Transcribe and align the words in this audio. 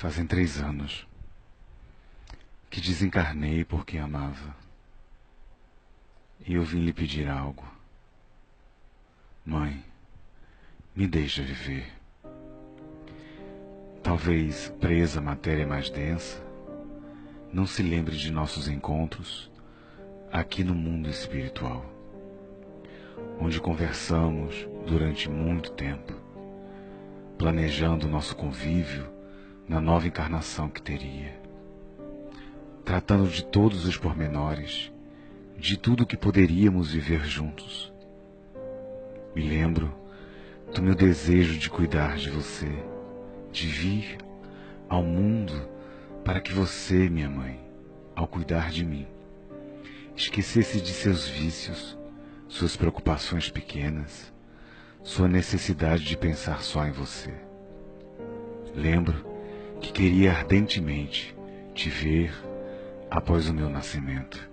Fazem 0.00 0.24
três 0.24 0.58
anos 0.58 1.06
que 2.70 2.80
desencarnei 2.80 3.66
porque 3.66 3.98
amava. 3.98 4.56
E 6.40 6.54
eu 6.54 6.62
vim 6.64 6.80
lhe 6.80 6.92
pedir 6.94 7.28
algo. 7.28 7.62
Mãe, 9.44 9.84
me 10.96 11.06
deixa 11.06 11.42
viver. 11.42 11.92
Talvez 14.02 14.70
presa 14.80 15.18
à 15.18 15.22
matéria 15.22 15.66
mais 15.66 15.90
densa, 15.90 16.42
não 17.52 17.66
se 17.66 17.82
lembre 17.82 18.16
de 18.16 18.30
nossos 18.30 18.68
encontros 18.68 19.50
aqui 20.32 20.64
no 20.64 20.74
mundo 20.74 21.10
espiritual, 21.10 21.84
onde 23.38 23.60
conversamos 23.60 24.66
durante 24.86 25.28
muito 25.28 25.72
tempo, 25.72 26.14
planejando 27.36 28.08
nosso 28.08 28.34
convívio 28.34 29.19
na 29.70 29.80
nova 29.80 30.08
encarnação 30.08 30.68
que 30.68 30.82
teria, 30.82 31.32
tratando 32.84 33.28
de 33.28 33.44
todos 33.44 33.86
os 33.86 33.96
pormenores, 33.96 34.90
de 35.56 35.76
tudo 35.76 36.04
que 36.04 36.16
poderíamos 36.16 36.90
viver 36.90 37.24
juntos. 37.24 37.92
Me 39.32 39.48
lembro 39.48 39.94
do 40.74 40.82
meu 40.82 40.96
desejo 40.96 41.56
de 41.56 41.70
cuidar 41.70 42.16
de 42.16 42.30
você, 42.30 42.66
de 43.52 43.68
vir 43.68 44.18
ao 44.88 45.04
mundo 45.04 45.68
para 46.24 46.40
que 46.40 46.52
você, 46.52 47.08
minha 47.08 47.30
mãe, 47.30 47.60
ao 48.16 48.26
cuidar 48.26 48.72
de 48.72 48.84
mim, 48.84 49.06
esquecesse 50.16 50.80
de 50.80 50.90
seus 50.90 51.28
vícios, 51.28 51.96
suas 52.48 52.74
preocupações 52.74 53.48
pequenas, 53.48 54.32
sua 55.04 55.28
necessidade 55.28 56.02
de 56.02 56.16
pensar 56.16 56.60
só 56.60 56.84
em 56.84 56.90
você. 56.90 57.32
Lembro 58.74 59.29
que 59.80 59.92
queria 59.92 60.32
ardentemente 60.32 61.34
te 61.74 61.88
ver 61.88 62.32
após 63.10 63.48
o 63.48 63.54
meu 63.54 63.68
nascimento. 63.68 64.48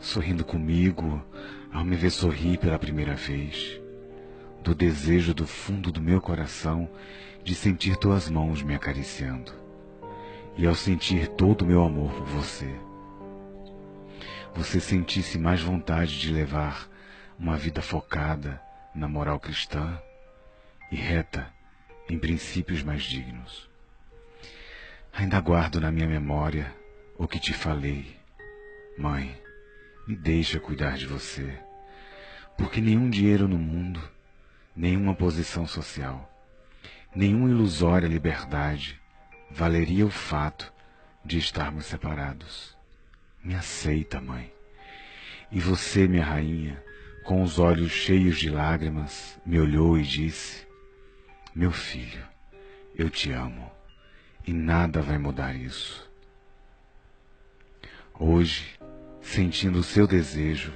Sorrindo 0.00 0.44
comigo 0.44 1.24
ao 1.72 1.84
me 1.84 1.96
ver 1.96 2.10
sorrir 2.10 2.58
pela 2.58 2.78
primeira 2.78 3.14
vez, 3.14 3.80
do 4.62 4.74
desejo 4.74 5.32
do 5.32 5.46
fundo 5.46 5.90
do 5.90 6.00
meu 6.00 6.20
coração 6.20 6.88
de 7.42 7.54
sentir 7.54 7.96
tuas 7.96 8.28
mãos 8.28 8.62
me 8.62 8.74
acariciando, 8.74 9.52
e 10.56 10.66
ao 10.66 10.74
sentir 10.74 11.28
todo 11.28 11.62
o 11.62 11.66
meu 11.66 11.82
amor 11.82 12.12
por 12.12 12.26
você, 12.26 12.72
você 14.54 14.78
sentisse 14.78 15.38
mais 15.38 15.62
vontade 15.62 16.20
de 16.20 16.30
levar 16.30 16.88
uma 17.38 17.56
vida 17.56 17.80
focada 17.80 18.60
na 18.94 19.08
moral 19.08 19.40
cristã 19.40 19.98
e 20.90 20.96
reta 20.96 21.50
em 22.08 22.18
princípios 22.18 22.82
mais 22.82 23.02
dignos. 23.02 23.71
Ainda 25.14 25.38
guardo 25.40 25.78
na 25.78 25.92
minha 25.92 26.06
memória 26.06 26.74
o 27.18 27.28
que 27.28 27.38
te 27.38 27.52
falei. 27.52 28.16
Mãe, 28.96 29.36
me 30.08 30.16
deixa 30.16 30.58
cuidar 30.58 30.96
de 30.96 31.06
você, 31.06 31.58
porque 32.56 32.80
nenhum 32.80 33.10
dinheiro 33.10 33.46
no 33.46 33.58
mundo, 33.58 34.02
nenhuma 34.74 35.14
posição 35.14 35.66
social, 35.66 36.28
nenhuma 37.14 37.50
ilusória 37.50 38.08
liberdade 38.08 38.98
valeria 39.50 40.06
o 40.06 40.10
fato 40.10 40.72
de 41.22 41.38
estarmos 41.38 41.84
separados. 41.84 42.74
Me 43.44 43.54
aceita, 43.54 44.18
mãe. 44.18 44.50
E 45.50 45.60
você, 45.60 46.08
minha 46.08 46.24
rainha, 46.24 46.82
com 47.24 47.42
os 47.42 47.58
olhos 47.58 47.92
cheios 47.92 48.38
de 48.38 48.48
lágrimas, 48.48 49.38
me 49.44 49.60
olhou 49.60 49.98
e 49.98 50.02
disse: 50.02 50.66
Meu 51.54 51.70
filho, 51.70 52.24
eu 52.94 53.10
te 53.10 53.30
amo 53.30 53.70
e 54.46 54.52
nada 54.52 55.00
vai 55.00 55.18
mudar 55.18 55.54
isso. 55.54 56.10
Hoje, 58.18 58.78
sentindo 59.20 59.78
o 59.78 59.84
seu 59.84 60.06
desejo, 60.06 60.72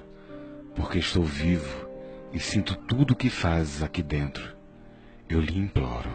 porque 0.75 0.99
estou 0.99 1.25
vivo 1.25 1.89
e 2.33 2.39
sinto 2.41 2.77
tudo 2.77 3.13
o 3.13 3.17
que 3.17 3.31
fazes 3.31 3.83
aqui 3.83 4.03
dentro, 4.03 4.55
eu 5.29 5.41
lhe 5.41 5.59
imploro. 5.59 6.15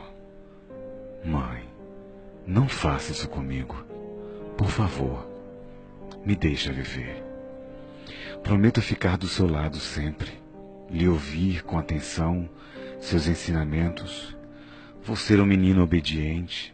Mãe, 1.24 1.68
não 2.46 2.68
faça 2.68 3.12
isso 3.12 3.30
comigo. 3.30 3.86
Por 4.58 4.70
favor, 4.70 5.28
me 6.26 6.36
deixa 6.36 6.72
viver. 6.72 7.24
Prometo 8.44 8.82
ficar 8.82 9.18
do 9.18 9.28
seu 9.28 9.48
lado 9.48 9.78
sempre, 9.78 10.32
lhe 10.90 11.08
ouvir 11.08 11.64
com 11.64 11.78
atenção 11.78 12.50
seus 13.00 13.28
ensinamentos. 13.28 14.36
Vou 15.04 15.16
ser 15.16 15.40
um 15.40 15.46
menino 15.46 15.82
obediente, 15.82 16.74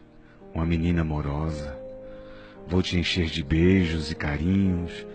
uma 0.58 0.66
menina 0.66 1.02
amorosa. 1.02 1.78
Vou 2.66 2.82
te 2.82 2.98
encher 2.98 3.26
de 3.26 3.42
beijos 3.42 4.10
e 4.10 4.14
carinhos 4.14 5.06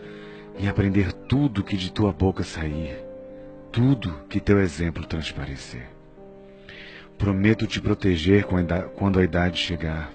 e 0.57 0.67
aprender 0.67 1.11
tudo 1.11 1.63
que 1.63 1.75
de 1.75 1.91
tua 1.91 2.13
boca 2.13 2.43
sair, 2.43 2.97
tudo 3.71 4.21
que 4.29 4.39
teu 4.39 4.59
exemplo 4.59 5.05
transparecer. 5.05 5.89
Prometo 7.17 7.67
te 7.67 7.81
proteger 7.81 8.45
quando 8.95 9.19
a 9.19 9.23
idade 9.23 9.57
chegar 9.57 10.11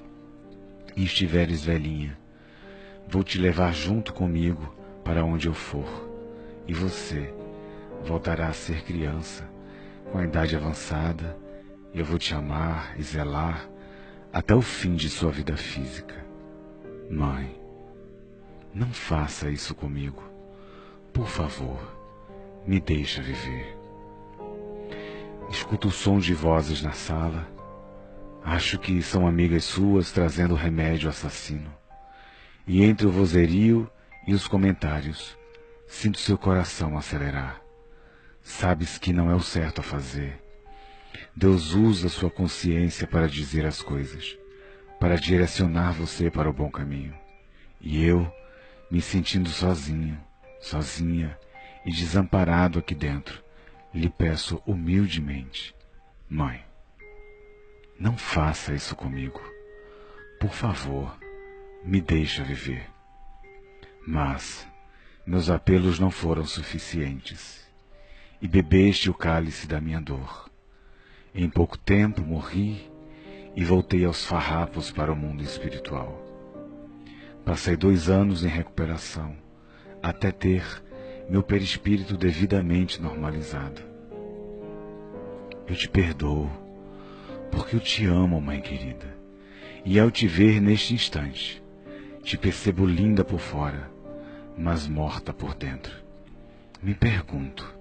e 0.96 1.04
estiveres 1.04 1.64
velhinha. 1.64 2.18
Vou 3.06 3.22
te 3.22 3.38
levar 3.38 3.72
junto 3.72 4.12
comigo 4.12 4.74
para 5.04 5.24
onde 5.24 5.46
eu 5.46 5.54
for, 5.54 6.08
e 6.66 6.74
você 6.74 7.32
voltará 8.04 8.48
a 8.48 8.52
ser 8.52 8.82
criança, 8.82 9.48
com 10.10 10.18
a 10.18 10.24
idade 10.24 10.56
avançada, 10.56 11.36
eu 11.94 12.04
vou 12.04 12.18
te 12.18 12.34
amar 12.34 12.94
e 12.98 13.02
zelar 13.02 13.68
até 14.38 14.54
o 14.54 14.62
fim 14.62 14.94
de 14.94 15.10
sua 15.10 15.32
vida 15.32 15.56
física. 15.56 16.14
Mãe, 17.10 17.60
não 18.72 18.86
faça 18.92 19.50
isso 19.50 19.74
comigo. 19.74 20.22
Por 21.12 21.26
favor, 21.26 21.80
me 22.64 22.78
deixa 22.78 23.20
viver. 23.20 23.76
Escuto 25.50 25.88
o 25.88 25.90
som 25.90 26.20
de 26.20 26.34
vozes 26.34 26.82
na 26.82 26.92
sala. 26.92 27.48
Acho 28.44 28.78
que 28.78 29.02
são 29.02 29.26
amigas 29.26 29.64
suas 29.64 30.12
trazendo 30.12 30.54
remédio 30.54 31.10
assassino. 31.10 31.74
E 32.64 32.84
entre 32.84 33.08
o 33.08 33.10
vozerio 33.10 33.90
e 34.24 34.34
os 34.34 34.46
comentários, 34.46 35.36
sinto 35.84 36.20
seu 36.20 36.38
coração 36.38 36.96
acelerar. 36.96 37.60
Sabes 38.40 38.98
que 38.98 39.12
não 39.12 39.32
é 39.32 39.34
o 39.34 39.40
certo 39.40 39.80
a 39.80 39.82
fazer 39.82 40.47
Deus 41.34 41.72
usa 41.72 42.08
sua 42.08 42.30
consciência 42.30 43.06
para 43.06 43.28
dizer 43.28 43.64
as 43.64 43.82
coisas, 43.82 44.36
para 44.98 45.16
direcionar 45.16 45.92
você 45.92 46.30
para 46.30 46.50
o 46.50 46.52
bom 46.52 46.70
caminho. 46.70 47.14
E 47.80 48.04
eu, 48.04 48.30
me 48.90 49.00
sentindo 49.00 49.48
sozinho, 49.48 50.18
sozinha 50.60 51.38
e 51.84 51.92
desamparado 51.92 52.78
aqui 52.78 52.94
dentro, 52.94 53.42
lhe 53.94 54.08
peço 54.08 54.62
humildemente, 54.66 55.74
Mãe, 56.28 56.62
não 57.98 58.18
faça 58.18 58.74
isso 58.74 58.94
comigo. 58.94 59.40
Por 60.38 60.52
favor, 60.52 61.18
me 61.82 62.02
deixa 62.02 62.44
viver. 62.44 62.86
Mas 64.06 64.68
meus 65.26 65.50
apelos 65.50 65.98
não 65.98 66.10
foram 66.10 66.44
suficientes, 66.44 67.66
e 68.40 68.48
bebeste 68.48 69.10
o 69.10 69.14
cálice 69.14 69.66
da 69.66 69.80
minha 69.80 70.00
dor. 70.00 70.47
Em 71.34 71.48
pouco 71.48 71.76
tempo 71.76 72.22
morri 72.22 72.90
e 73.54 73.64
voltei 73.64 74.04
aos 74.04 74.24
farrapos 74.24 74.90
para 74.90 75.12
o 75.12 75.16
mundo 75.16 75.42
espiritual. 75.42 76.24
Passei 77.44 77.76
dois 77.76 78.08
anos 78.08 78.44
em 78.44 78.48
recuperação, 78.48 79.34
até 80.02 80.30
ter 80.30 80.64
meu 81.28 81.42
perispírito 81.42 82.16
devidamente 82.16 83.00
normalizado. 83.00 83.82
Eu 85.66 85.74
te 85.74 85.88
perdoo, 85.88 86.50
porque 87.50 87.76
eu 87.76 87.80
te 87.80 88.06
amo, 88.06 88.40
mãe 88.40 88.60
querida, 88.60 89.16
e 89.84 89.98
ao 89.98 90.10
te 90.10 90.26
ver 90.26 90.60
neste 90.60 90.94
instante, 90.94 91.62
te 92.22 92.36
percebo 92.36 92.86
linda 92.86 93.24
por 93.24 93.38
fora, 93.38 93.90
mas 94.56 94.86
morta 94.88 95.32
por 95.32 95.54
dentro. 95.54 95.94
Me 96.82 96.94
pergunto, 96.94 97.74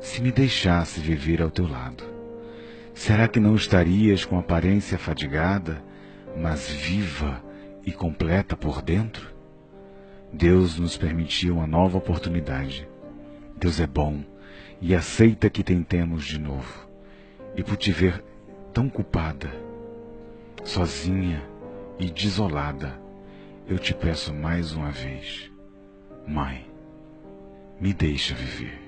se 0.00 0.20
me 0.20 0.32
deixasse 0.32 1.00
viver 1.00 1.40
ao 1.40 1.50
teu 1.50 1.68
lado, 1.68 2.04
Será 2.94 3.26
que 3.26 3.40
não 3.40 3.56
estarias 3.56 4.24
com 4.24 4.38
aparência 4.38 4.96
fadigada, 4.96 5.82
mas 6.36 6.70
viva 6.70 7.42
e 7.84 7.90
completa 7.90 8.56
por 8.56 8.80
dentro? 8.80 9.34
Deus 10.32 10.78
nos 10.78 10.96
permitiu 10.96 11.56
uma 11.56 11.66
nova 11.66 11.98
oportunidade. 11.98 12.88
Deus 13.56 13.80
é 13.80 13.86
bom 13.86 14.24
e 14.80 14.94
aceita 14.94 15.50
que 15.50 15.64
tentemos 15.64 16.24
de 16.24 16.38
novo. 16.38 16.88
E 17.56 17.62
por 17.62 17.76
te 17.76 17.92
ver 17.92 18.22
tão 18.72 18.88
culpada, 18.88 19.50
sozinha 20.62 21.42
e 21.98 22.10
desolada, 22.10 22.98
eu 23.66 23.78
te 23.78 23.92
peço 23.92 24.32
mais 24.32 24.72
uma 24.72 24.90
vez, 24.90 25.50
Mãe, 26.26 26.66
me 27.80 27.92
deixa 27.92 28.34
viver. 28.34 28.83